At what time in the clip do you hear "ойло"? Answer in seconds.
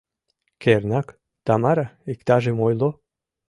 2.67-2.89